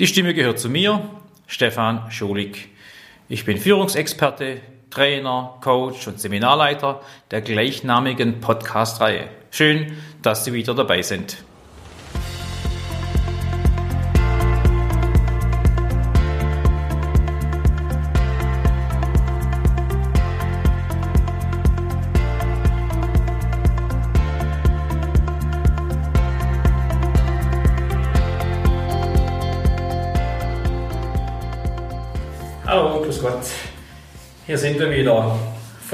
[0.00, 1.08] Die Stimme gehört zu mir,
[1.46, 2.68] Stefan Schulig.
[3.28, 9.28] Ich bin Führungsexperte, Trainer, Coach und Seminarleiter der gleichnamigen Podcast-Reihe.
[9.52, 11.36] Schön, dass Sie wieder dabei sind.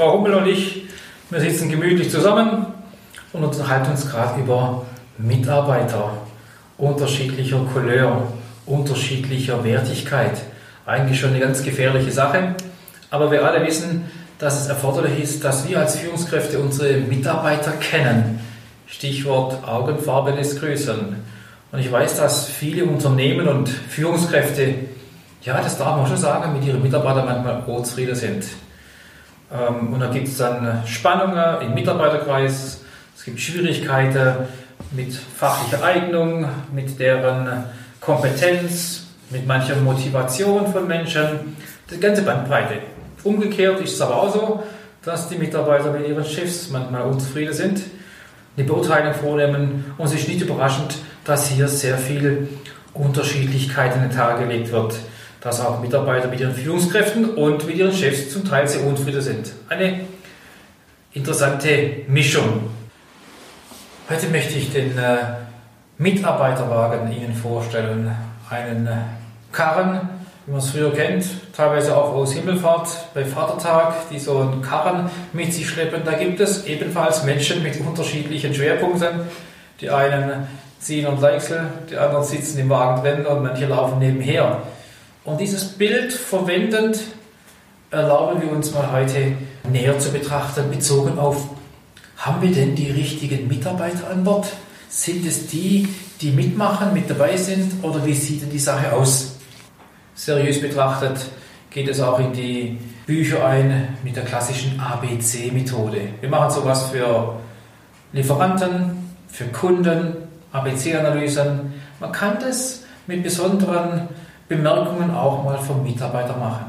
[0.00, 0.84] Frau Hummel und ich,
[1.28, 2.64] wir sitzen gemütlich zusammen
[3.34, 4.86] und unterhalten uns gerade über
[5.18, 6.12] Mitarbeiter
[6.78, 8.32] unterschiedlicher Couleur,
[8.64, 10.40] unterschiedlicher Wertigkeit.
[10.86, 12.54] Eigentlich schon eine ganz gefährliche Sache,
[13.10, 18.40] aber wir alle wissen, dass es erforderlich ist, dass wir als Führungskräfte unsere Mitarbeiter kennen.
[18.87, 21.16] Stichwort Augenfarbe des Größeren.
[21.73, 24.76] Und ich weiß, dass viele Unternehmen und Führungskräfte
[25.42, 28.45] ja, das darf man schon sagen, mit ihren Mitarbeitern manchmal unzufrieden sind.
[29.52, 32.80] Ähm, und da gibt es dann Spannungen im Mitarbeiterkreis,
[33.16, 34.48] es gibt Schwierigkeiten
[34.93, 37.65] mit fachlicher Eignung, mit deren
[38.01, 41.56] Kompetenz, mit mancher Motivation von Menschen,
[41.90, 42.78] die ganze Bandbreite.
[43.23, 44.62] Umgekehrt ist es aber auch so,
[45.04, 47.82] dass die Mitarbeiter mit ihren Chefs manchmal unzufrieden sind,
[48.56, 49.84] eine Beurteilung vornehmen.
[49.98, 52.48] Und es ist nicht überraschend, dass hier sehr viel
[52.95, 54.95] Unterschiedlichkeit in den Tag gelegt wird
[55.41, 59.52] dass auch Mitarbeiter mit ihren Führungskräften und mit ihren Chefs zum Teil sehr unzufrieden sind.
[59.69, 60.01] Eine
[61.13, 62.71] interessante Mischung.
[64.09, 65.16] Heute möchte ich den äh,
[65.99, 68.15] Mitarbeiterwagen Ihnen vorstellen.
[68.50, 68.97] Einen äh,
[69.53, 70.00] Karren,
[70.47, 71.25] wie man es früher kennt,
[71.56, 76.03] teilweise auch aus Himmelfahrt bei Vatertag, die so einen Karren mit sich schleppen.
[76.05, 79.21] Da gibt es ebenfalls Menschen mit unterschiedlichen Schwerpunkten.
[79.81, 84.62] Die einen ziehen und Leichsel, die anderen sitzen im Wagen drin und manche laufen nebenher.
[85.25, 86.99] Und dieses Bild verwendend
[87.91, 89.32] erlauben wir uns mal heute
[89.71, 91.49] näher zu betrachten, bezogen auf,
[92.17, 94.47] haben wir denn die richtigen Mitarbeiter an Bord?
[94.89, 95.89] Sind es die,
[96.21, 99.37] die mitmachen, mit dabei sind oder wie sieht denn die Sache aus?
[100.15, 101.19] Seriös betrachtet
[101.71, 106.00] geht es auch in die Bücher ein mit der klassischen ABC-Methode.
[106.21, 107.37] Wir machen sowas für
[108.12, 110.17] Lieferanten, für Kunden,
[110.53, 111.73] ABC-Analysen.
[112.00, 114.09] Man kann das mit besonderen
[114.50, 116.66] Bemerkungen auch mal vom Mitarbeiter machen.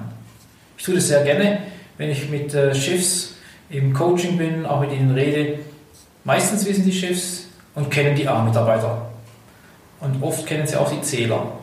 [0.78, 1.58] Ich tue das sehr gerne,
[1.98, 3.38] wenn ich mit äh, Chefs
[3.72, 5.58] im Coaching bin, auch mit ihnen rede.
[6.24, 9.10] Meistens wissen die Chefs und kennen die A-Mitarbeiter.
[10.00, 11.54] Und oft kennen sie auch die Zähler.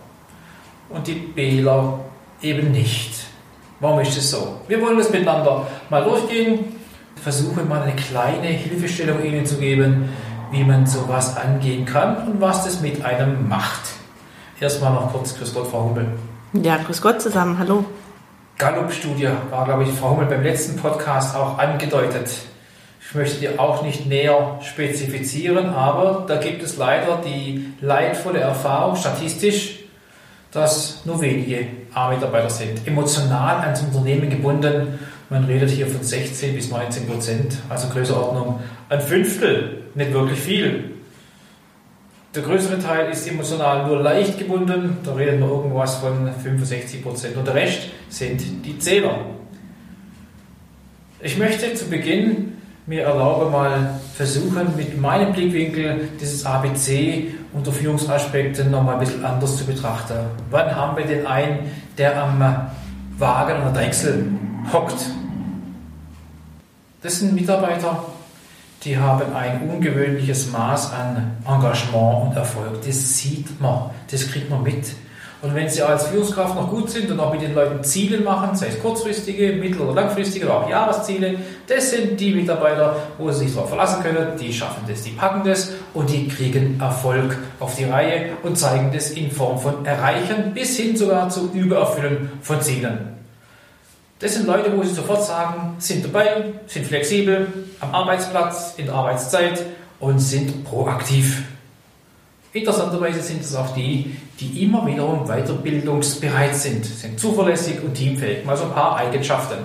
[0.88, 2.00] Und die Bler
[2.42, 3.12] eben nicht.
[3.78, 4.60] Warum ist es so?
[4.66, 6.64] Wir wollen das miteinander mal durchgehen,
[7.22, 10.08] versuchen mal eine kleine Hilfestellung Ihnen zu geben,
[10.50, 13.97] wie man sowas angehen kann und was das mit einem macht.
[14.60, 16.06] Erstmal noch kurz Grüß Gott, Frau Hummel.
[16.52, 17.84] Ja, Grüß Gott zusammen, hallo.
[18.58, 22.28] Gallup-Studie war, glaube ich, Frau Hummel beim letzten Podcast auch angedeutet.
[23.00, 28.96] Ich möchte die auch nicht näher spezifizieren, aber da gibt es leider die leidvolle Erfahrung
[28.96, 29.78] statistisch,
[30.50, 32.84] dass nur wenige A-Mitarbeiter sind.
[32.84, 34.98] Emotional ans Unternehmen gebunden.
[35.30, 38.58] Man redet hier von 16 bis 19 Prozent, also Größenordnung
[38.88, 40.97] ein Fünftel, nicht wirklich viel.
[42.34, 47.36] Der größere Teil ist emotional nur leicht gebunden, da reden wir irgendwas von 65 Prozent.
[47.36, 49.20] Und der Rest sind die Zähler.
[51.20, 58.70] Ich möchte zu Beginn mir erlauben, mal versuchen, mit meinem Blickwinkel dieses ABC unter Führungsaspekten
[58.70, 60.18] nochmal ein bisschen anders zu betrachten.
[60.50, 62.70] Wann haben wir den einen, der am
[63.18, 64.26] Wagen oder Drechsel
[64.72, 65.06] hockt?
[67.02, 68.04] Das sind Mitarbeiter,
[68.84, 72.80] die haben ein ungewöhnliches Maß an Engagement und Erfolg.
[72.84, 74.94] Das sieht man, das kriegt man mit.
[75.40, 78.56] Und wenn sie als Führungskraft noch gut sind und auch mit den Leuten Ziele machen,
[78.56, 81.36] sei es kurzfristige, mittel- oder langfristige oder auch Jahresziele,
[81.68, 85.48] das sind die Mitarbeiter, wo sie sich darauf verlassen können, die schaffen das, die packen
[85.48, 90.54] das und die kriegen Erfolg auf die Reihe und zeigen das in Form von Erreichen
[90.54, 93.17] bis hin sogar zu Übererfüllen von Zielen.
[94.20, 97.46] Das sind Leute, wo sie sofort sagen, sind dabei, sind flexibel
[97.78, 99.64] am Arbeitsplatz, in der Arbeitszeit
[100.00, 101.44] und sind proaktiv.
[102.52, 108.44] Interessanterweise sind es auch die, die immer wiederum weiterbildungsbereit sind, sind zuverlässig und teamfähig.
[108.44, 109.58] Mal so ein paar Eigenschaften.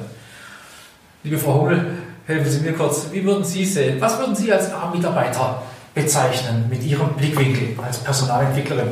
[1.24, 1.98] Liebe Frau Hummel,
[2.28, 5.64] helfen Sie mir kurz, wie würden Sie sehen, was würden Sie als A-Mitarbeiter
[5.96, 8.92] bezeichnen mit Ihrem Blickwinkel als Personalentwicklerin?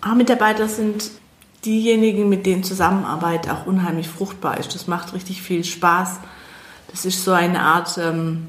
[0.00, 1.10] A-Mitarbeiter sind
[1.64, 4.74] diejenigen, mit denen Zusammenarbeit auch unheimlich fruchtbar ist.
[4.74, 6.20] Das macht richtig viel Spaß.
[6.90, 8.46] Das ist so eine Art ähm,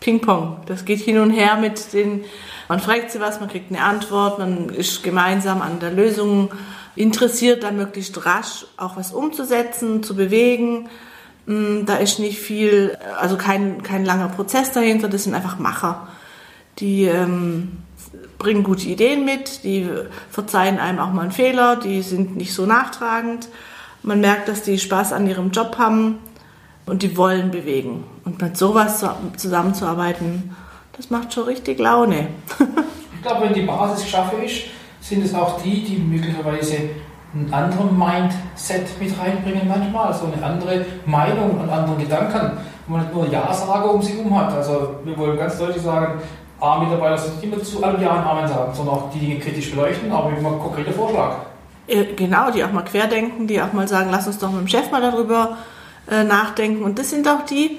[0.00, 0.58] Ping-Pong.
[0.66, 2.24] Das geht hin und her mit den
[2.68, 6.50] Man fragt sie was, man kriegt eine Antwort, man ist gemeinsam an der Lösung
[6.94, 10.88] interessiert, da möglichst rasch auch was umzusetzen, zu bewegen.
[11.46, 16.08] Mm, da ist nicht viel, also kein, kein langer Prozess dahinter, das sind einfach Macher.
[16.78, 17.78] Die ähm,
[18.38, 19.88] bringen gute Ideen mit, die
[20.30, 23.48] verzeihen einem auch mal einen Fehler, die sind nicht so nachtragend.
[24.02, 26.18] Man merkt, dass die Spaß an ihrem Job haben
[26.86, 28.04] und die wollen bewegen.
[28.24, 29.04] Und mit sowas
[29.36, 30.56] zusammenzuarbeiten,
[30.96, 32.28] das macht schon richtig Laune.
[33.14, 34.64] ich glaube, wenn die Basis geschaffen ist,
[35.00, 36.90] sind es auch die, die möglicherweise
[37.34, 43.02] einen anderen Mindset mit reinbringen manchmal, also eine andere Meinung und andere Gedanken, wo man
[43.02, 44.52] nicht nur Ja-Sage um sich um hat.
[44.52, 46.20] Also wir wollen ganz deutlich sagen,
[46.60, 49.70] A-Mitarbeiter sind nicht immer zu allem Ja und Amen sagen, sondern auch die Dinge kritisch
[49.70, 51.36] beleuchten, aber immer einen konkreten Vorschlag.
[51.86, 54.68] Äh, genau, die auch mal querdenken, die auch mal sagen, lass uns doch mit dem
[54.68, 55.58] Chef mal darüber
[56.10, 56.82] äh, nachdenken.
[56.82, 57.78] Und das sind auch die,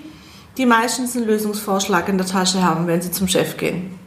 [0.58, 4.00] die meistens einen Lösungsvorschlag in der Tasche haben, wenn sie zum Chef gehen.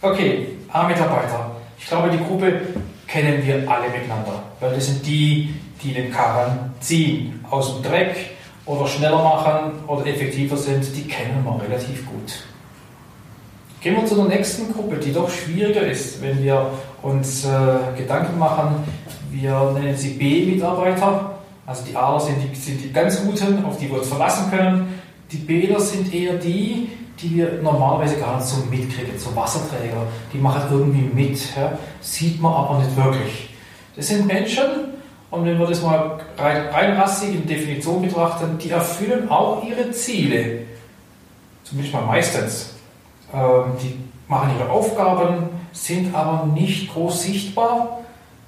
[0.00, 1.56] Okay, A-Mitarbeiter.
[1.78, 2.60] Ich glaube, die Gruppe
[3.06, 8.30] kennen wir alle miteinander, weil das sind die, die den Karren ziehen, aus dem Dreck
[8.64, 12.44] oder schneller machen oder effektiver sind, die kennen wir relativ gut.
[13.82, 16.70] Gehen wir zu der nächsten Gruppe, die doch schwieriger ist, wenn wir
[17.02, 17.48] uns äh,
[17.98, 18.76] Gedanken machen.
[19.32, 21.32] Wir nennen sie B-Mitarbeiter.
[21.66, 25.00] Also die A sind die, sind die ganz Guten, auf die wir uns verlassen können.
[25.32, 26.90] Die Bler sind eher die,
[27.20, 30.06] die wir normalerweise gar nicht so mitkriegen, so Wasserträger.
[30.32, 31.76] Die machen irgendwie mit, ja?
[32.00, 33.48] sieht man aber nicht wirklich.
[33.96, 34.64] Das sind Menschen,
[35.32, 40.60] und wenn wir das mal rein, reinrassig in Definition betrachten, die erfüllen auch ihre Ziele.
[41.64, 42.74] Zumindest mal meistens.
[43.34, 43.98] Ähm, die
[44.28, 48.00] machen ihre Aufgaben, sind aber nicht groß sichtbar.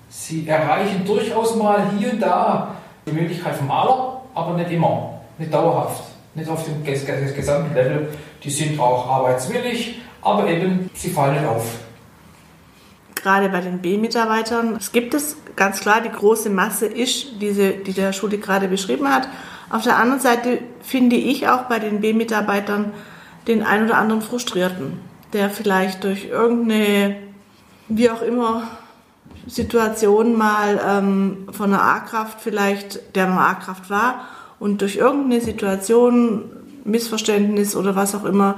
[0.08, 2.74] Sie erreichen durchaus mal hier und da
[3.06, 6.02] die Möglichkeit vom Maler, aber nicht immer, nicht dauerhaft,
[6.34, 8.08] nicht auf dem gesamten Level.
[8.42, 11.64] Die sind auch arbeitswillig, aber eben sie fallen nicht auf.
[13.14, 17.92] Gerade bei den B-Mitarbeitern, es gibt es ganz klar, die große Masse ist, diese, die
[17.92, 19.28] der Schule gerade beschrieben hat.
[19.70, 22.92] Auf der anderen Seite finde ich auch bei den B-Mitarbeitern,
[23.46, 25.00] den ein oder anderen Frustrierten,
[25.32, 27.16] der vielleicht durch irgendeine,
[27.88, 28.64] wie auch immer,
[29.46, 34.26] Situation mal ähm, von einer A-Kraft vielleicht, der mal A-Kraft war
[34.58, 36.44] und durch irgendeine Situation,
[36.84, 38.56] Missverständnis oder was auch immer,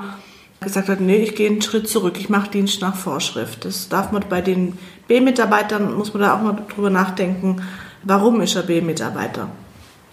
[0.61, 3.65] gesagt hat, nee, ich gehe einen Schritt zurück, ich mache Dienst nach Vorschrift.
[3.65, 4.79] Das darf man bei den
[5.09, 7.63] B-Mitarbeitern, muss man da auch mal drüber nachdenken,
[8.03, 9.49] warum ist er B-Mitarbeiter?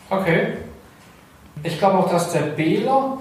[0.09, 0.57] Okay.
[1.63, 3.19] Ich glaube auch, dass der Bler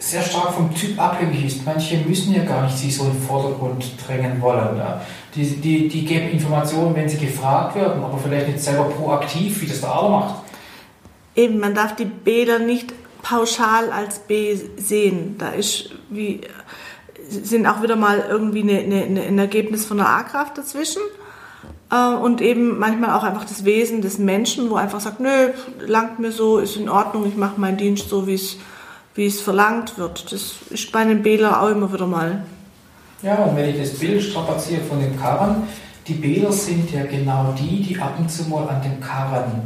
[0.00, 1.64] sehr stark vom Typ abhängig ist.
[1.66, 4.76] Manche müssen ja gar nicht sich so in den Vordergrund drängen wollen.
[4.78, 5.02] Ja.
[5.34, 9.66] Die, die, die geben Informationen, wenn sie gefragt werden, aber vielleicht nicht selber proaktiv, wie
[9.66, 10.34] das der Aler macht.
[11.36, 15.36] Eben, man darf die Bäder nicht pauschal als B sehen.
[15.38, 16.40] Da ist wie,
[17.28, 21.02] sind auch wieder mal irgendwie eine, eine, ein Ergebnis von einer A-Kraft dazwischen.
[21.92, 25.50] Äh, und eben manchmal auch einfach das Wesen des Menschen, wo einfach sagt, nö,
[25.86, 28.56] langt mir so, ist in Ordnung, ich mache meinen Dienst so, wie es
[29.14, 30.32] wie es verlangt wird.
[30.32, 32.42] Das ist bei einem Bäler auch immer wieder mal.
[33.22, 35.64] Ja, und wenn ich das Bild strapaziere von den Karren,
[36.06, 39.62] die Bäler sind ja genau die, die ab und zu mal an den Karren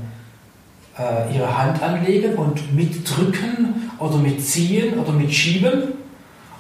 [0.98, 5.94] äh, ihre Hand anlegen und mitdrücken oder mitziehen oder mitschieben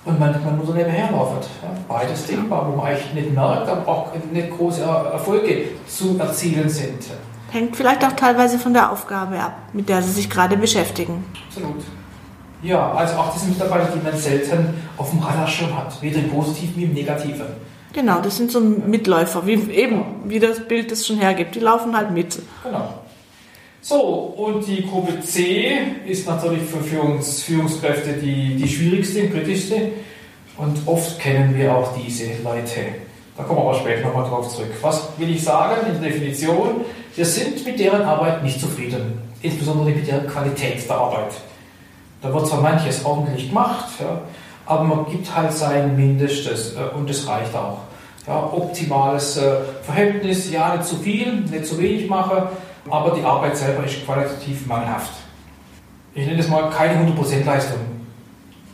[0.04, 1.38] und manchmal nur so nebenher laufen.
[1.62, 6.68] Ja, beides denkbar, wo man eigentlich nicht merkt, aber auch nicht große Erfolge zu erzielen
[6.68, 7.04] sind.
[7.50, 11.24] Hängt vielleicht auch teilweise von der Aufgabe ab, mit der Sie sich gerade beschäftigen.
[11.48, 11.84] Absolut.
[12.64, 16.76] Ja, also auch diese Mitarbeiter, die man selten auf dem Radarschirm hat, weder im Positiven
[16.76, 17.46] wie im Negativen.
[17.92, 21.54] Genau, das sind so Mitläufer, wie eben, wie das Bild das schon hergibt.
[21.54, 22.40] Die laufen halt mit.
[22.64, 22.94] Genau.
[23.82, 29.90] So, und die Gruppe C ist natürlich für Führungs Führungskräfte die, die schwierigste, kritischste.
[30.56, 32.80] Und oft kennen wir auch diese Leute.
[33.36, 34.72] Da kommen wir aber später nochmal drauf zurück.
[34.80, 36.80] Was will ich sagen in der Definition?
[37.14, 41.34] Wir sind mit deren Arbeit nicht zufrieden, insbesondere mit der Qualität der Arbeit.
[42.24, 44.22] Da wird zwar manches ordentlich gemacht, ja,
[44.64, 47.80] aber man gibt halt sein Mindestes äh, und es reicht auch.
[48.26, 52.48] Ja, optimales äh, Verhältnis, ja, nicht zu viel, nicht zu wenig mache,
[52.88, 55.12] aber die Arbeit selber ist qualitativ mangelhaft.
[56.14, 57.80] Ich nenne das mal keine 100% Leistung.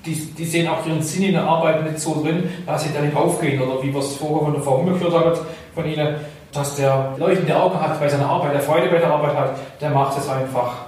[0.06, 3.00] Die, die sehen auch ihren Sinn in der Arbeit nicht so drin, dass sie da
[3.00, 5.32] nicht aufgehen oder wie wir es vorher von der Frau umgeführt haben,
[5.74, 6.14] von Ihnen,
[6.52, 9.90] dass der leuchtende Augen hat bei seiner Arbeit, der Freude bei der Arbeit hat, der
[9.90, 10.84] macht es einfach,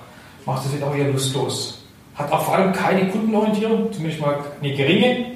[0.46, 1.81] macht es auch eher lustlos
[2.14, 5.26] hat auch vor allem keine Kundenorientierung, zumindest mal eine geringe.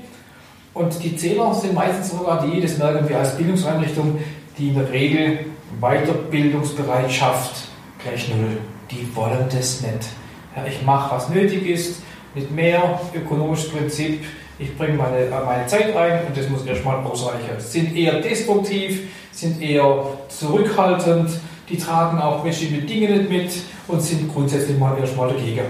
[0.75, 4.19] Und die Zähler sind meistens sogar die, das merken wir als Bildungseinrichtung,
[4.59, 5.47] die in der Regel
[5.81, 7.69] Weiterbildungsbereitschaft
[8.03, 8.59] gleich null.
[8.91, 10.09] Die wollen das nicht.
[10.55, 12.03] Ja, ich mache, was nötig ist,
[12.35, 14.25] nicht mehr, ökonomisches Prinzip,
[14.59, 17.59] ich bringe meine, äh, meine Zeit rein und das muss erstmal ausreichen.
[17.59, 21.31] Sind eher destruktiv, sind eher zurückhaltend,
[21.69, 23.53] die tragen auch bestimmte Dinge nicht mit
[23.89, 25.65] und sind grundsätzlich mal erstmal dagegen.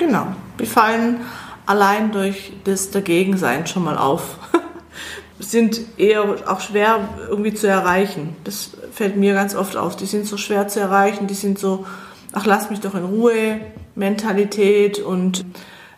[0.00, 0.28] Genau,
[0.58, 1.20] die fallen
[1.66, 4.38] allein durch das Dagegensein schon mal auf.
[5.38, 8.34] sind eher auch schwer irgendwie zu erreichen.
[8.44, 9.96] Das fällt mir ganz oft auf.
[9.96, 11.84] Die sind so schwer zu erreichen, die sind so,
[12.32, 13.60] ach lass mich doch in Ruhe,
[13.94, 15.44] Mentalität und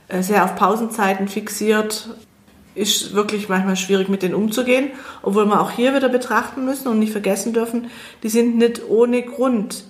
[0.09, 2.11] äh, sehr auf Pausenzeiten fixiert.
[2.75, 4.91] Ist wirklich manchmal schwierig mit denen umzugehen,
[5.23, 7.89] obwohl wir auch hier wieder betrachten müssen und nicht vergessen dürfen,
[8.25, 9.85] die sind nicht ohne Grund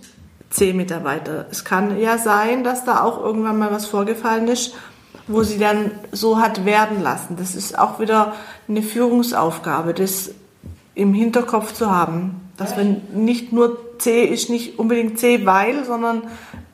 [0.52, 1.46] C-Mitarbeiter.
[1.50, 4.74] Es kann ja sein, dass da auch irgendwann mal was vorgefallen ist,
[5.26, 7.36] wo sie dann so hat werden lassen.
[7.36, 8.34] Das ist auch wieder
[8.68, 10.30] eine Führungsaufgabe, das
[10.94, 12.50] im Hinterkopf zu haben.
[12.56, 16.22] Dass wenn nicht nur C ist nicht unbedingt C, weil, sondern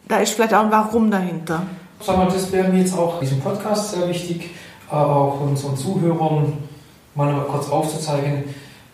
[0.08, 1.62] da ist vielleicht auch ein Warum dahinter.
[2.00, 4.50] Sag mal, das wäre mir jetzt auch in diesem Podcast sehr wichtig,
[4.90, 6.52] äh, auch unseren Zuhörern
[7.14, 8.44] mal kurz aufzuzeigen.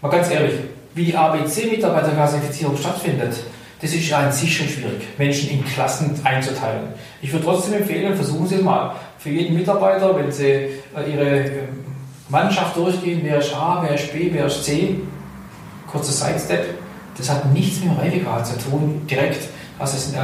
[0.02, 0.54] Mal ganz ehrlich,
[0.94, 3.34] wie die ABC-Mitarbeiterklassifizierung stattfindet,
[3.84, 6.84] das ist ja an sich schon schwierig, Menschen in Klassen einzuteilen.
[7.20, 8.94] Ich würde trotzdem empfehlen, versuchen Sie es mal.
[9.18, 10.70] Für jeden Mitarbeiter, wenn Sie äh,
[11.06, 11.84] Ihre ähm,
[12.30, 15.00] Mannschaft durchgehen, wer ist A, wer ist B, wer ist C,
[15.86, 16.78] kurzer Sidestep,
[17.18, 19.48] das hat nichts mit dem Reifegrad zu tun, direkt.
[19.78, 20.18] Das ist, äh,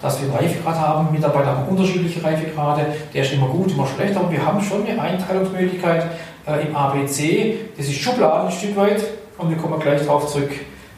[0.00, 4.14] dass wir einen Reifegrad haben, Mitarbeiter haben unterschiedliche Reifegrade, der ist immer gut, immer schlecht,
[4.14, 6.06] aber wir haben schon eine Einteilungsmöglichkeit
[6.46, 9.02] äh, im ABC, das ist Schubladen ein Stück weit
[9.36, 10.52] und wir kommen gleich darauf zurück,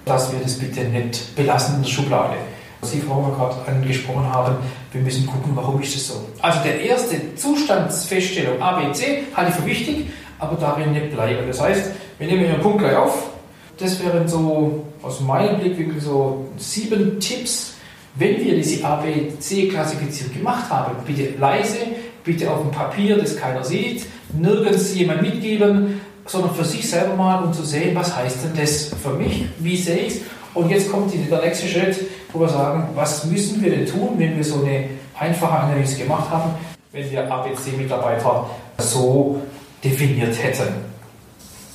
[0.04, 2.36] dass wir das bitte nicht belassen in der Schublade.
[2.82, 4.56] Sie, Frau gerade angesprochen haben,
[4.90, 6.14] wir müssen gucken, warum ist das so.
[6.40, 10.06] Also der erste Zustandsfeststellung ABC halte ich für wichtig,
[10.40, 11.46] aber darin nicht bleiben.
[11.46, 13.30] Das heißt, wir nehmen einen Punkt gleich auf.
[13.78, 17.74] Das wären so aus meinem Blickwinkel so sieben Tipps,
[18.16, 20.96] wenn wir diese ABC-Klassifizierung gemacht haben.
[21.06, 21.78] Bitte leise,
[22.24, 27.42] bitte auf dem Papier, das keiner sieht, nirgends jemand mitgeben, sondern für sich selber mal,
[27.44, 30.20] um zu sehen, was heißt denn das für mich, wie sehe ich es.
[30.54, 31.96] Und jetzt kommt der nächste Schritt,
[32.32, 36.28] wo wir sagen, was müssen wir denn tun, wenn wir so eine einfache Analyse gemacht
[36.30, 36.54] haben,
[36.92, 39.40] wenn wir ABC-Mitarbeiter so
[39.82, 40.74] definiert hätten.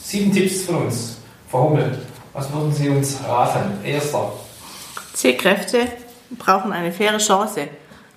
[0.01, 1.17] Sieben Tipps von uns.
[1.49, 1.97] Frau Hummel,
[2.33, 3.83] was würden Sie uns raten?
[3.83, 4.31] Erster.
[5.13, 5.87] C-Kräfte
[6.37, 7.67] brauchen eine faire Chance.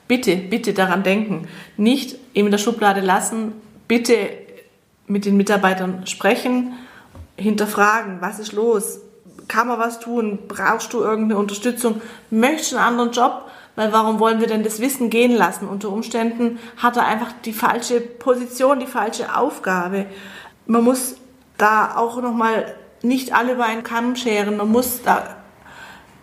[0.06, 1.48] Bitte, bitte daran denken.
[1.76, 3.52] Nicht in der Schublade lassen.
[3.88, 4.14] Bitte
[5.10, 6.72] mit den Mitarbeitern sprechen,
[7.36, 9.00] hinterfragen, was ist los?
[9.48, 10.38] Kann man was tun?
[10.46, 12.00] Brauchst du irgendeine Unterstützung?
[12.30, 13.50] Möchtest du einen anderen Job?
[13.74, 15.66] Weil warum wollen wir denn das Wissen gehen lassen?
[15.66, 20.06] Unter Umständen hat er einfach die falsche Position, die falsche Aufgabe.
[20.66, 21.16] Man muss
[21.56, 24.56] da auch nochmal nicht alle über einen Kamm scheren.
[24.56, 25.36] Man muss da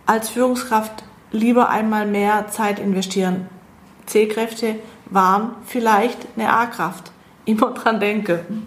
[0.06, 3.48] als Führungskraft lieber einmal mehr Zeit investieren.
[4.06, 4.76] C-Kräfte
[5.06, 7.12] waren vielleicht eine A-Kraft.
[7.44, 8.66] Immer dran denken.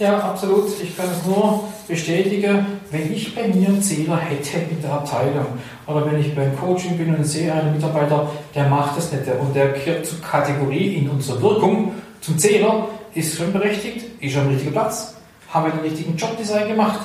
[0.00, 0.68] Ja, absolut.
[0.82, 5.46] Ich kann es nur bestätigen, wenn ich bei mir einen Zähler hätte in der Abteilung
[5.86, 9.54] oder wenn ich beim Coaching bin und sehe einen Mitarbeiter, der macht das nicht und
[9.54, 14.72] der gehört zur Kategorie in unserer Wirkung zum Zähler, ist schon berechtigt, ist am richtigen
[14.72, 15.14] Platz,
[15.52, 16.98] haben wir den richtigen Jobdesign gemacht,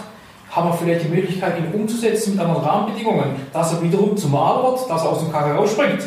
[0.50, 4.64] haben wir vielleicht die Möglichkeit, ihn umzusetzen mit anderen Rahmenbedingungen, dass er wiederum zum Maler
[4.64, 6.02] wird, dass er aus dem Kaffee rausspringt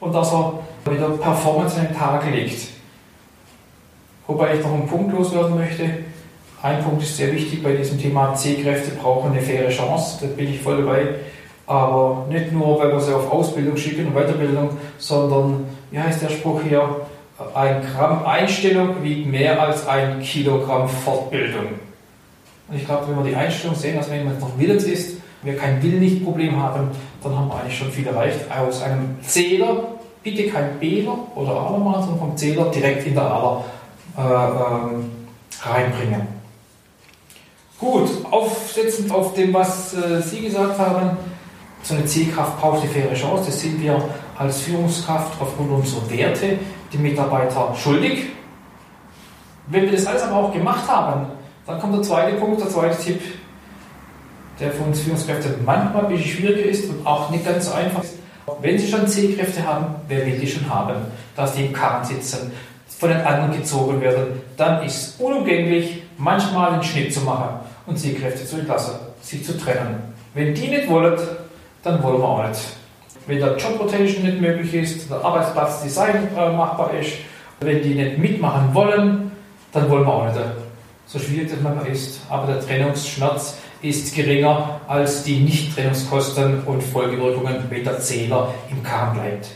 [0.00, 2.70] und dass er wieder Performance in den Tag legt.
[4.26, 5.84] Wobei ich noch einen Punkt loswerden möchte
[6.64, 10.48] ein Punkt ist sehr wichtig bei diesem Thema, C-Kräfte brauchen eine faire Chance, da bin
[10.48, 11.08] ich voll dabei.
[11.66, 16.30] Aber nicht nur, weil wir sie auf Ausbildung schicken und Weiterbildung, sondern, wie heißt der
[16.30, 17.02] Spruch hier,
[17.54, 21.66] ein Gramm Einstellung wiegt mehr als ein Kilogramm Fortbildung.
[22.68, 25.58] Und ich glaube, wenn wir die Einstellung sehen, dass wenn jemand noch willens ist, wir
[25.58, 26.88] kein Will nicht Problem haben,
[27.22, 28.40] dann haben wir eigentlich schon viel erreicht.
[28.50, 29.84] Aus einem Zähler,
[30.22, 33.64] bitte kein Bähler oder Aler machen, sondern vom Zähler direkt in der Aler
[34.16, 35.10] äh, ähm,
[35.60, 36.33] reinbringen.
[37.80, 41.16] Gut, aufsetzend auf dem, was äh, Sie gesagt haben,
[41.82, 43.46] so eine Zielkraft braucht die faire Chance.
[43.46, 44.00] Das sind wir
[44.38, 46.58] als Führungskraft aufgrund unserer Werte
[46.92, 48.26] die Mitarbeiter schuldig.
[49.66, 51.26] Wenn wir das alles aber auch gemacht haben,
[51.66, 53.20] dann kommt der zweite Punkt, der zweite Tipp,
[54.60, 58.04] der für uns Führungskräfte manchmal ein bisschen schwieriger ist und auch nicht ganz so einfach
[58.04, 58.14] ist.
[58.60, 60.94] Wenn Sie schon C-Kräfte haben, wer will die schon haben?
[61.34, 62.52] Dass die im Karren sitzen,
[62.86, 67.98] von den anderen gezogen werden, dann ist es unumgänglich, manchmal einen Schnitt zu machen und
[67.98, 70.14] sie Kräfte zu entlassen, sie zu trennen.
[70.34, 71.18] Wenn die nicht wollen,
[71.82, 72.60] dann wollen wir auch nicht.
[73.26, 77.12] Wenn der Job Rotation nicht möglich ist, der Arbeitsplatzdesign äh, machbar ist,
[77.60, 79.32] wenn die nicht mitmachen wollen,
[79.72, 80.38] dann wollen wir auch nicht.
[81.06, 87.64] So schwierig das manchmal ist, aber der Trennungsschmerz ist geringer als die Nicht-Trennungskosten und Folgewirkungen,
[87.68, 89.48] wenn der Zähler im Kahn bleibt.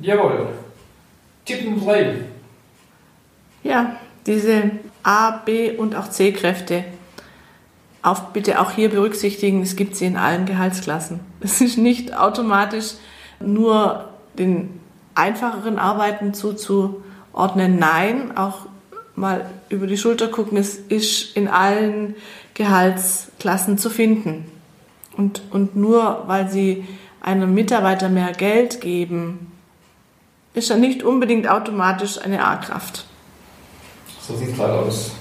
[0.00, 0.48] Jawohl.
[1.44, 2.14] Tipp Nummer 3.
[3.62, 4.70] Ja, diese
[5.02, 6.84] A, B und auch C-Kräfte.
[8.04, 11.20] Auf, bitte auch hier berücksichtigen, es gibt sie in allen Gehaltsklassen.
[11.40, 12.96] Es ist nicht automatisch
[13.40, 14.78] nur den
[15.14, 17.78] einfacheren Arbeiten zuzuordnen.
[17.78, 18.66] Nein, auch
[19.16, 22.14] mal über die Schulter gucken, es ist in allen
[22.52, 24.50] Gehaltsklassen zu finden.
[25.16, 26.84] Und, und nur weil sie
[27.22, 29.50] einem Mitarbeiter mehr Geld geben,
[30.52, 33.06] ist er nicht unbedingt automatisch eine A-Kraft.
[34.20, 35.12] So sieht es leider aus.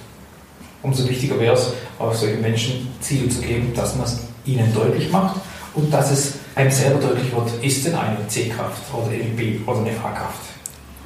[0.83, 5.11] Umso wichtiger wäre es, auch solchen Menschen Ziele zu geben, dass man es ihnen deutlich
[5.11, 5.37] macht
[5.73, 9.79] und dass es einem selber deutlich wird, ist denn eine C-Kraft oder eine B oder
[9.79, 10.41] eine A-Kraft.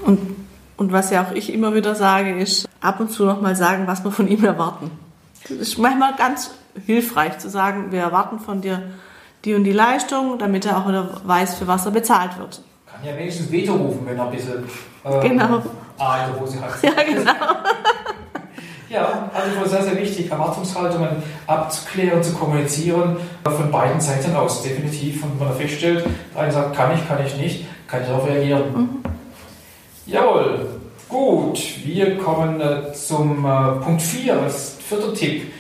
[0.04, 0.36] Und,
[0.78, 4.04] und was ja auch ich immer wieder sage, ist ab und zu nochmal sagen, was
[4.04, 4.92] wir von ihm erwarten.
[5.44, 6.52] Das ist manchmal ganz
[6.86, 8.82] hilfreich zu sagen, wir erwarten von dir
[9.46, 12.62] die und die Leistung, damit er auch wieder weiß, für was er bezahlt wird.
[12.86, 14.64] Kann ja wenigstens Veto rufen, wenn er ein bisschen
[15.04, 15.62] äh, genau.
[16.00, 16.84] A in der Hose hat.
[16.84, 17.32] Ja, genau.
[18.90, 21.10] ja, also sehr, sehr wichtig, Erwartungshaltungen
[21.46, 25.24] abzuklären, zu kommunizieren, von beiden Seiten aus, definitiv.
[25.24, 28.28] Und wenn man feststellt, der eine sagt, kann ich, kann ich nicht, kann ich darauf
[28.28, 28.64] reagieren.
[28.74, 28.90] Mhm.
[30.06, 30.68] Jawohl,
[31.10, 35.52] gut, wir kommen äh, zum äh, Punkt 4, als vierter Tipp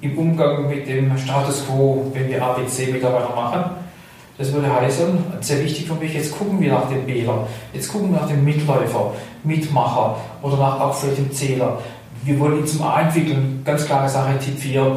[0.00, 3.64] im Umgang mit dem Status quo, wenn wir ABC-Mitarbeiter machen.
[4.36, 8.12] Das würde heißen, sehr wichtig für mich, jetzt gucken wir nach dem Wähler, jetzt gucken
[8.12, 11.78] wir nach dem Mitläufer, Mitmacher oder nach auch vielleicht dem Zähler.
[12.24, 13.62] Wir wollen ihn zum A entwickeln.
[13.64, 14.96] Ganz klare Sache, Tipp 4,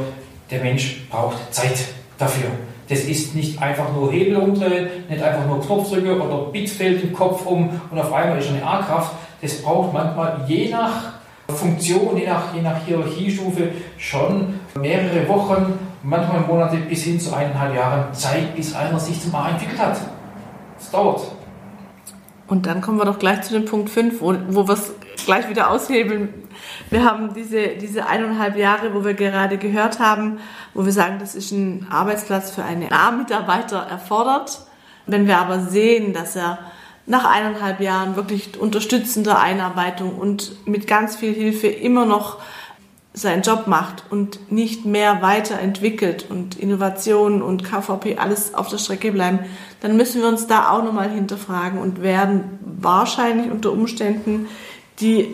[0.49, 1.79] der Mensch braucht Zeit
[2.17, 2.49] dafür.
[2.89, 7.45] Das ist nicht einfach nur Hebel umdrehen, nicht einfach nur Knopfdrücke oder Bitfeld im Kopf
[7.45, 9.13] um und auf einmal ist eine A-Kraft.
[9.41, 11.13] Das braucht manchmal je nach
[11.47, 17.75] Funktion, je nach, je nach Hierarchiestufe schon mehrere Wochen, manchmal Monate bis hin zu eineinhalb
[17.75, 19.97] Jahren Zeit, bis einer sich zum A entwickelt hat.
[20.79, 21.21] Es dauert.
[22.51, 24.91] Und dann kommen wir doch gleich zu dem Punkt 5, wo, wo wir es
[25.25, 26.33] gleich wieder aushebeln.
[26.89, 30.37] Wir haben diese, diese eineinhalb Jahre, wo wir gerade gehört haben,
[30.73, 34.65] wo wir sagen, das ist ein Arbeitsplatz für einen A-Mitarbeiter erfordert.
[35.05, 36.59] Wenn wir aber sehen, dass er
[37.05, 42.39] nach eineinhalb Jahren wirklich unterstützender Einarbeitung und mit ganz viel Hilfe immer noch
[43.13, 49.11] seinen Job macht und nicht mehr weiterentwickelt und Innovationen und KVP alles auf der Strecke
[49.11, 49.39] bleiben,
[49.81, 54.47] dann müssen wir uns da auch nochmal hinterfragen und werden wahrscheinlich unter Umständen
[54.99, 55.27] die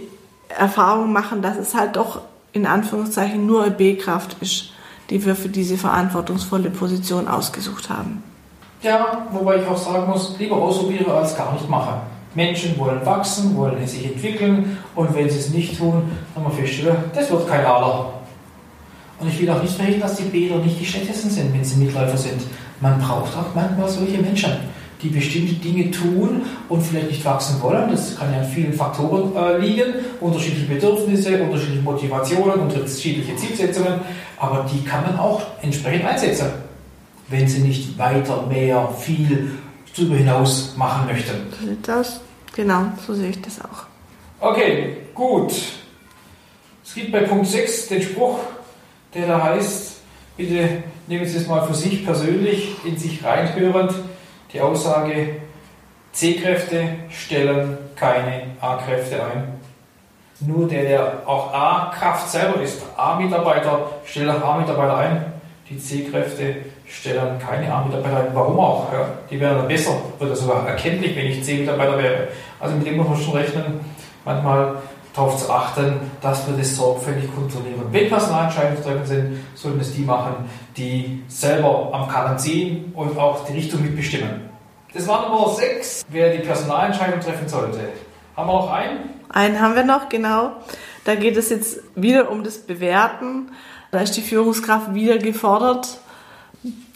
[0.49, 2.21] Erfahrung machen, dass es halt doch
[2.53, 4.71] in Anführungszeichen nur eine B-Kraft ist,
[5.09, 8.23] die wir für diese verantwortungsvolle Position ausgesucht haben.
[8.81, 12.01] Ja, wobei ich auch sagen muss, lieber ausprobieren als gar nicht machen.
[12.37, 16.03] Menschen wollen wachsen, wollen sich entwickeln und wenn sie es nicht tun,
[16.35, 18.13] dann haben wir feststellen, das wird kein Aler.
[19.19, 21.83] Und ich will auch nicht verhindern, dass die Bäder nicht die schlechtesten sind, wenn sie
[21.83, 22.43] Mitläufer sind.
[22.79, 24.51] Man braucht auch manchmal solche Menschen,
[25.01, 27.89] die bestimmte Dinge tun und vielleicht nicht wachsen wollen.
[27.89, 33.95] Das kann ja an vielen Faktoren äh, liegen, unterschiedliche Bedürfnisse, unterschiedliche Motivationen, unterschiedliche Zielsetzungen,
[34.37, 36.49] aber die kann man auch entsprechend einsetzen,
[37.29, 39.53] wenn sie nicht weiter, mehr, viel
[39.95, 41.79] darüber hinaus machen möchten.
[41.81, 42.21] Das
[42.57, 43.85] Genau, so sehe ich das auch.
[44.39, 45.53] Okay, gut.
[46.83, 48.39] Es gibt bei Punkt 6 den Spruch,
[49.13, 49.97] der da heißt,
[50.37, 53.93] bitte nehmen Sie es mal für sich persönlich, in sich reinhörend,
[54.51, 55.35] die Aussage,
[56.13, 59.59] C-Kräfte stellen keine A-Kräfte ein.
[60.39, 65.33] Nur der, der auch A-Kraft selber ist, A-Mitarbeiter, stellt auch A-Mitarbeiter ein.
[65.69, 66.55] Die C-Kräfte
[66.87, 68.27] stellen keine A-Mitarbeiter ein.
[68.33, 68.93] Warum auch?
[68.93, 72.27] Ja, die wären dann besser, wird das sogar erkenntlich, wenn ich C-Mitarbeiter wäre.
[72.59, 73.79] Also mit dem muss man schon rechnen,
[74.23, 74.75] manchmal
[75.13, 77.81] darauf zu achten, dass wir das sorgfältig kontrollieren.
[77.91, 83.45] Wenn Personalentscheidungen treffen sind, sollten es die machen, die selber am Karren ziehen und auch
[83.45, 84.49] die Richtung mitbestimmen.
[84.93, 87.79] Das war Nummer 6, wer die Personalentscheidung treffen sollte.
[88.37, 88.99] Haben wir noch einen?
[89.29, 90.51] Einen haben wir noch, genau.
[91.03, 93.51] Da geht es jetzt wieder um das Bewerten.
[93.91, 95.99] Da ist die Führungskraft wieder gefordert,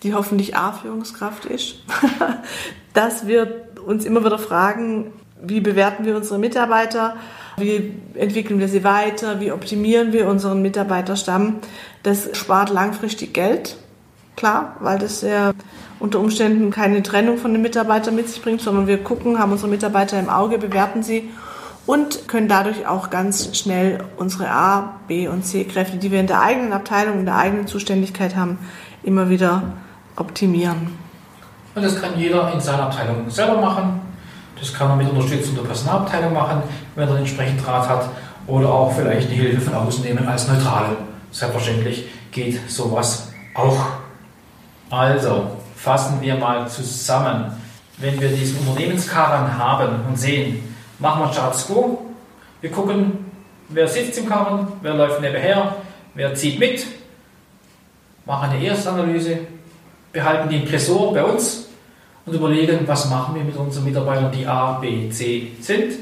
[0.03, 1.75] die hoffentlich A-Führungskraft ist,
[2.93, 7.15] dass wir uns immer wieder fragen, wie bewerten wir unsere Mitarbeiter,
[7.57, 11.57] wie entwickeln wir sie weiter, wie optimieren wir unseren Mitarbeiterstamm.
[12.03, 13.77] Das spart langfristig Geld,
[14.35, 15.51] klar, weil das ja
[15.99, 19.69] unter Umständen keine Trennung von den Mitarbeitern mit sich bringt, sondern wir gucken, haben unsere
[19.69, 21.29] Mitarbeiter im Auge, bewerten sie
[21.91, 26.27] und können dadurch auch ganz schnell unsere A, B und C Kräfte, die wir in
[26.27, 28.59] der eigenen Abteilung, in der eigenen Zuständigkeit haben,
[29.03, 29.63] immer wieder
[30.15, 30.97] optimieren.
[31.75, 33.99] Und das kann jeder in seiner Abteilung selber machen.
[34.57, 36.63] Das kann man mit Unterstützung der Personalabteilung machen,
[36.95, 38.05] wenn er entsprechend Draht hat.
[38.47, 40.95] Oder auch vielleicht eine Hilfe von außen nehmen als Neutrale.
[41.31, 43.85] Selbstverständlich geht sowas auch.
[44.89, 47.51] Also, fassen wir mal zusammen.
[47.97, 52.05] Wenn wir diesen Unternehmenskarren haben und sehen, machen wir Status Quo,
[52.61, 53.25] wir gucken,
[53.69, 55.75] wer sitzt im Karren, wer läuft nebenher,
[56.13, 56.85] wer zieht mit,
[58.25, 59.39] machen eine Erstanalyse,
[60.13, 61.67] behalten die Impressor bei uns
[62.25, 65.93] und überlegen, was machen wir mit unseren Mitarbeitern, die A, B, C sind.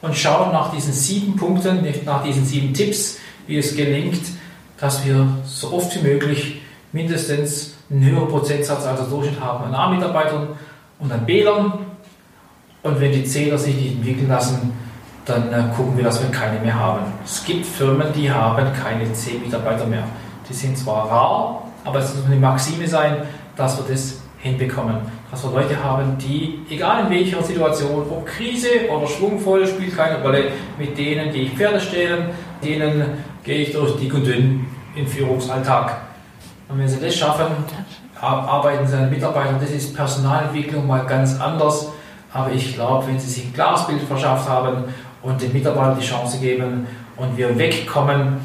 [0.00, 4.22] Und schauen nach diesen sieben Punkten, nach diesen sieben Tipps, wie es gelingt,
[4.78, 6.60] dass wir so oft wie möglich
[6.92, 10.48] mindestens einen höheren Prozentsatz als der Durchschnitt haben an A-Mitarbeitern
[11.00, 11.86] und an B-Lern.
[12.88, 14.72] Und wenn die Zähler sich nicht entwickeln lassen,
[15.26, 17.00] dann äh, gucken wir, dass wir keine mehr haben.
[17.22, 20.04] Es gibt Firmen, die haben keine C-Mitarbeiter mehr.
[20.48, 23.18] Die sind zwar rar, aber es muss eine Maxime sein,
[23.56, 24.96] dass wir das hinbekommen.
[25.30, 30.22] Dass wir Leute haben, die, egal in welcher Situation, ob Krise oder schwungvoll, spielt keine
[30.22, 30.44] Rolle,
[30.78, 32.30] mit denen gehe ich Pferde stehlen,
[32.64, 35.94] denen gehe ich durch dick und dünn im Führungsalltag.
[36.70, 37.46] Und wenn sie das schaffen,
[38.18, 39.58] arbeiten sie an Mitarbeitern.
[39.60, 41.88] Das ist Personalentwicklung mal ganz anders.
[42.32, 44.84] Aber ich glaube, wenn sie sich ein klares Bild verschafft haben
[45.22, 46.86] und den Mitarbeitern die Chance geben
[47.16, 48.38] und wir wegkommen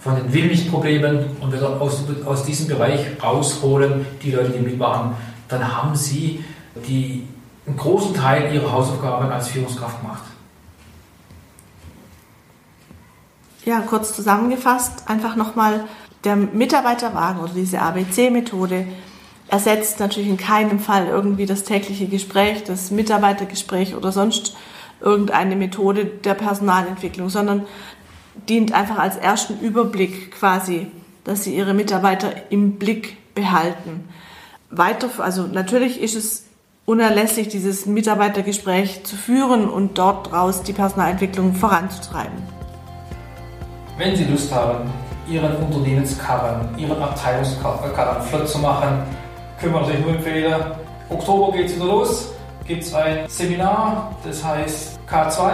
[0.00, 5.14] von den Willnichtproblemen und wieder aus, aus diesem Bereich rausholen, die Leute, die mitmachen,
[5.48, 6.44] dann haben sie
[6.88, 7.26] die,
[7.66, 10.22] einen großen Teil ihrer Hausaufgaben als Führungskraft gemacht.
[13.64, 15.84] Ja, kurz zusammengefasst, einfach nochmal
[16.24, 18.86] der Mitarbeiterwagen oder diese ABC-Methode
[19.50, 24.56] ersetzt natürlich in keinem Fall irgendwie das tägliche Gespräch, das Mitarbeitergespräch oder sonst
[25.00, 27.66] irgendeine Methode der Personalentwicklung, sondern
[28.48, 30.86] dient einfach als ersten Überblick quasi,
[31.24, 34.08] dass sie ihre Mitarbeiter im Blick behalten.
[34.70, 36.44] Weiter, also natürlich ist es
[36.86, 42.38] unerlässlich, dieses Mitarbeitergespräch zu führen und dort raus die Personalentwicklung voranzutreiben.
[43.98, 44.90] Wenn Sie Lust haben,
[45.28, 49.02] Ihren Unternehmenskarren, Ihren Abteilungskarren flott zu machen,
[49.60, 50.54] können wir natürlich nur empfehlen.
[51.10, 52.32] Oktober geht es wieder los.
[52.66, 55.52] Gibt es ein Seminar, das heißt K2,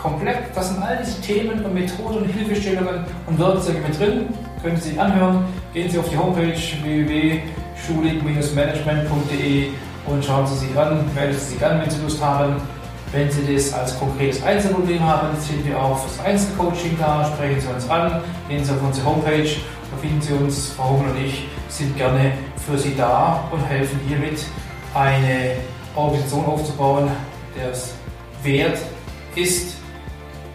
[0.00, 0.38] komplett.
[0.54, 4.28] Das sind all diese Themen und Methoden und Hilfestellungen und Werkzeuge mit drin.
[4.62, 5.44] Können Sie sich anhören.
[5.72, 9.68] Gehen Sie auf die Homepage www.schulig-management.de
[10.06, 11.04] und schauen Sie sich an.
[11.14, 12.56] Melden Sie sich an, wenn Sie Lust haben.
[13.12, 17.24] Wenn Sie das als konkretes Einzelproblem haben, sind wir auch fürs Einzelcoaching da.
[17.32, 19.48] Sprechen Sie uns an, gehen Sie auf unsere Homepage,
[19.90, 20.70] da finden Sie uns.
[20.76, 22.32] Frau Hummel und ich sind gerne
[22.66, 24.44] für Sie da und helfen hiermit,
[24.94, 25.56] eine
[25.94, 27.10] Organisation aufzubauen,
[27.56, 27.94] der es
[28.42, 28.78] wert
[29.34, 29.76] ist,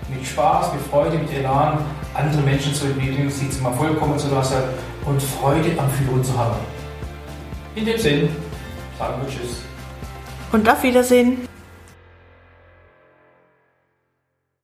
[0.10, 1.80] mit Spaß, mit Freude, mit Elan
[2.13, 4.58] andere Menschen zu entwickeln, sie zum Erfolg kommen zu lassen
[5.06, 6.58] und Freude am Führen zu haben.
[7.76, 8.30] In dem Sinn
[9.00, 9.62] sagen wir Tschüss.
[10.52, 11.51] Und auf Wiedersehen.